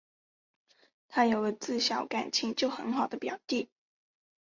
[1.09, 3.69] 她有个自小感情就很好的表弟